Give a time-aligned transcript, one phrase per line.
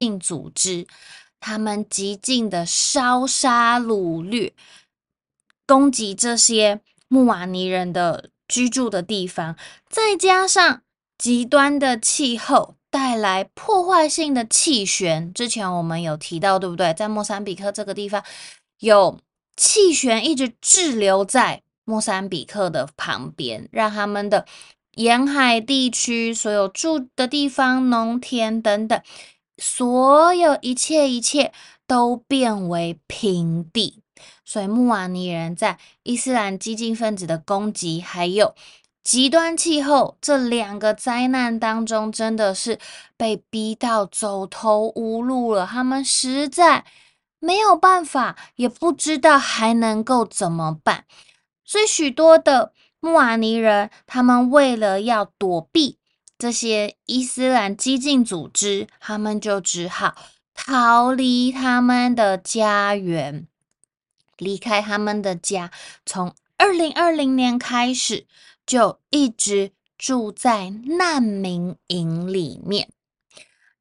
[0.00, 0.86] 境组织，
[1.40, 4.52] 他们极尽的烧杀掳掠，
[5.66, 9.56] 攻击这些穆瓦尼人的居住的地方，
[9.88, 10.82] 再加上
[11.16, 15.32] 极端的气候带来破坏性的气旋。
[15.32, 16.94] 之前我们有提到，对不对？
[16.94, 18.24] 在莫桑比克这个地方，
[18.80, 19.18] 有
[19.56, 24.46] 气旋一直滞留在莫桑比克的旁边，让他们的
[24.94, 29.00] 沿海地区所有住的地方、农田等等。
[29.58, 31.52] 所有一切一切
[31.86, 34.02] 都变为平地，
[34.44, 38.54] 所以穆瓦尼人在伊斯兰激进分子的攻击，还有
[39.02, 42.78] 极端气候这两个灾难当中，真的是
[43.16, 45.66] 被逼到走投无路了。
[45.66, 46.84] 他们实在
[47.40, 51.04] 没有办法，也不知道还能够怎么办。
[51.64, 55.98] 所以许多的穆瓦尼人，他们为了要躲避。
[56.38, 60.14] 这些伊斯兰激进组织，他们就只好
[60.54, 63.48] 逃离他们的家园，
[64.36, 65.72] 离开他们的家。
[66.06, 68.24] 从二零二零年开始，
[68.64, 72.88] 就一直住在难民营里面。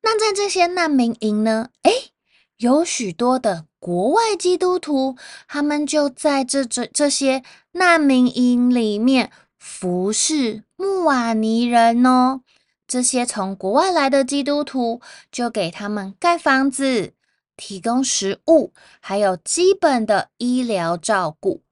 [0.02, 1.70] 那在这些难民营呢？
[1.84, 2.12] 诶，
[2.58, 5.16] 有许多的国外基督徒，
[5.48, 7.44] 他们就在这这这些
[7.74, 12.42] 难民营里面服侍穆瓦尼人哦。
[12.88, 17.14] 这些从国外来的基督徒就给他们盖房子、
[17.58, 18.72] 提供食物，
[19.02, 21.64] 还有基本的医疗照顾，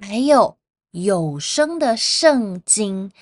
[0.00, 0.56] 还有
[0.90, 3.12] 有声的圣经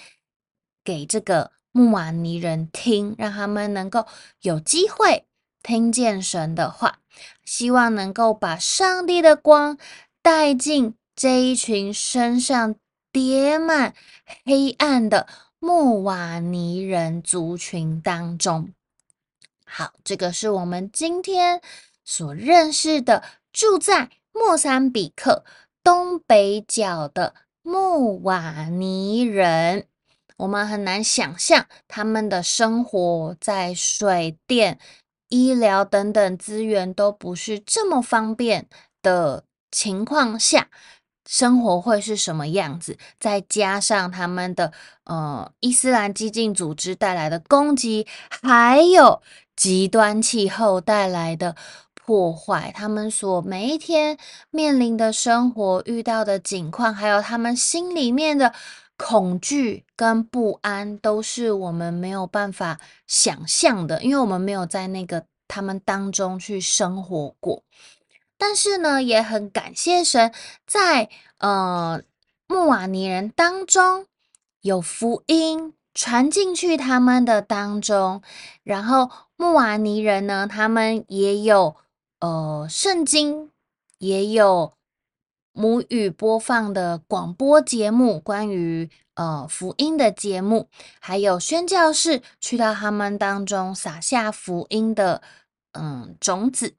[0.85, 4.07] 给这个穆瓦尼人听，让他们能够
[4.43, 5.27] 有机会
[5.63, 7.01] 听见神的话，
[7.45, 9.77] 希望能够把上帝的光
[10.23, 12.77] 带进这一群身上
[13.11, 13.95] 叠满
[14.45, 15.27] 黑暗的。
[15.59, 18.73] 穆瓦尼人族群当中，
[19.65, 21.63] 好，这个是我们今天
[22.05, 25.45] 所认识的住在莫桑比克
[25.83, 29.87] 东北角的穆瓦尼人。
[30.37, 34.79] 我们很难想象他们的生活在水电、
[35.31, 38.69] 医疗等等资源都不是这么方便
[39.01, 40.69] 的情况下。
[41.27, 42.97] 生活会是什么样子？
[43.19, 44.73] 再加上他们的
[45.05, 49.21] 呃伊斯兰激进组织带来的攻击，还有
[49.57, 51.57] 极端气候带来的
[51.95, 54.17] 破坏，他们所每一天
[54.51, 58.55] 面临的生活遇到的境况，还有他们心里面的
[58.97, 67.63] 恐惧跟不安，都是我们没有办法想象的，因为我们没有在那个他们当中去生活过。
[68.39, 70.33] 但是呢，也很感谢神，
[70.67, 71.09] 在
[71.39, 72.03] 呃
[72.47, 74.07] 穆瓦尼人当中
[74.61, 78.23] 有福音传进去他们的当中，
[78.63, 81.77] 然后穆瓦尼人呢，他们也有
[82.21, 83.51] 呃圣经，
[83.99, 84.75] 也有
[85.53, 90.69] 母语播放的广播节目，关于呃福音的节目，
[91.01, 95.23] 还有宣教士去到他们当中撒下福音的
[95.73, 96.75] 嗯、种子。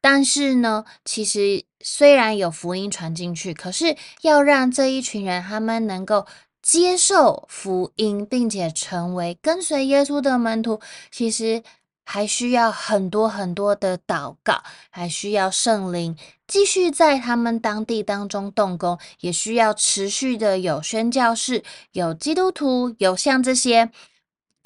[0.00, 6.26] 但是呢，其实虽然有福音传进去，可是要让这一群人他们能够
[6.62, 11.62] 接受福音，并且成为跟随耶稣的门徒，其实
[12.04, 16.16] 还需要很多很多的祷告，还需要圣灵
[16.46, 23.90] 继续在他们当地当中动工，也需要持续的有宣教士、有基督徒、有像这些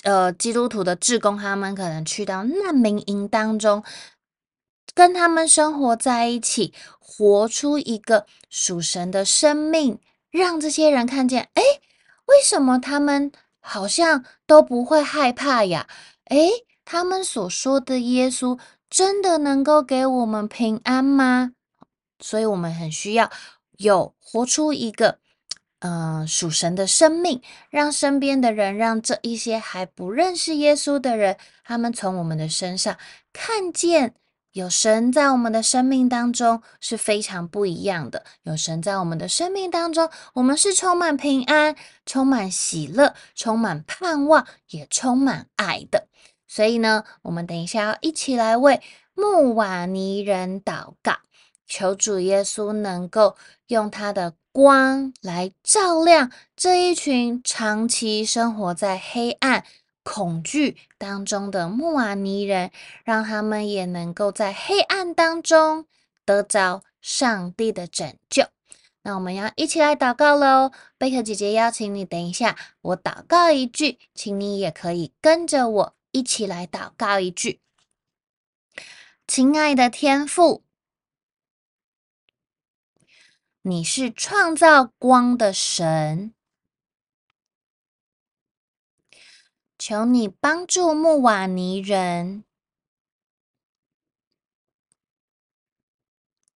[0.02, 3.82] 呃基督徒的志工，他们可能去到难民营当中。
[4.94, 9.98] 跟他们生活在一起，活出一个属神的生命，
[10.30, 11.62] 让这些人看见，哎，
[12.26, 15.88] 为什么他们好像都不会害怕呀？
[16.24, 16.48] 哎，
[16.84, 18.58] 他们所说的耶稣
[18.90, 21.52] 真的能够给我们平安吗？
[22.20, 23.30] 所以，我们很需要
[23.78, 25.18] 有活出一个，
[25.80, 27.40] 嗯、属神的生命，
[27.70, 32.96] 让身边的人，让这一些还不认识耶稣的人，他们从我们的身上
[33.32, 34.14] 看见。
[34.52, 38.24] 有神在我们的生命当中是非常不一样的。
[38.42, 46.06] 有神在我们的生命当中，我们是充满平安、充满喜乐、充满盼望，也充满爱的。
[46.46, 48.82] 所以呢，我们等一下要一起来为
[49.14, 51.16] 穆瓦尼人祷告，
[51.66, 53.36] 求主耶稣能够
[53.68, 59.64] 用他的光来照亮这一群长期生活在黑暗。
[60.02, 62.70] 恐惧当中的穆瓦尼人，
[63.04, 65.86] 让他们也能够在黑暗当中
[66.24, 68.46] 得着上帝的拯救。
[69.02, 70.70] 那我们要一起来祷告喽！
[70.96, 77.60] 贝克姐姐邀请你，等一下我祷告一句，请你也可以跟着我一起来祷告一句。
[79.26, 80.62] 亲爱的天父，
[83.62, 86.32] 你是创造光的神，
[89.84, 92.44] 求你帮助穆瓦尼人，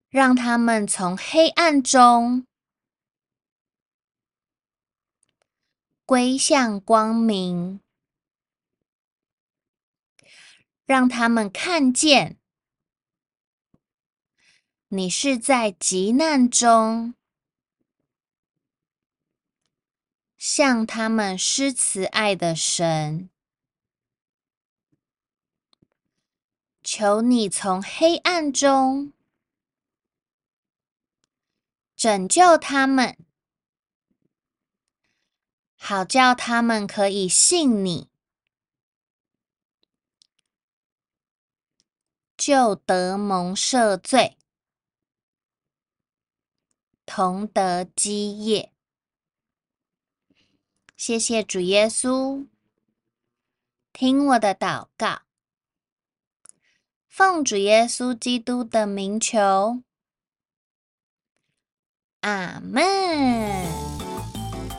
[0.09, 2.45] 让他们从黑暗中
[6.05, 7.81] 归向光明。
[10.85, 12.37] 让他们看见，
[14.89, 17.15] 你是在急难中
[20.47, 23.31] 向他们施慈爱的神。
[26.83, 29.11] 求你从黑暗中
[31.95, 33.17] 拯救他们，
[35.75, 38.11] 好叫他们可以信你。
[42.37, 44.37] 就得蒙赦罪，
[47.03, 48.74] 同得基业。
[51.05, 52.47] 谢谢主耶稣，
[53.93, 55.19] 听我的祷告，
[57.07, 59.83] 奉主耶稣基督的名求，
[62.21, 62.83] 阿门。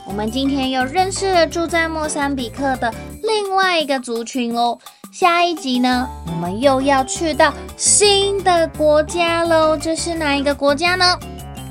[0.05, 4.77] 我们今天又认识了住在莫桑比克的另外一个族群哦。
[5.13, 9.77] 下一集呢，我们又要去到新的国家喽。
[9.77, 11.05] 这是哪一个国家呢？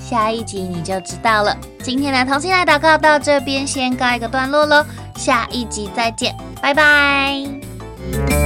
[0.08, 1.56] 下一集你就知道了。
[1.82, 4.84] 今天的同心来祷告到这边先告一个段落喽，
[5.16, 6.32] 下一集再见，
[6.62, 8.45] 拜拜。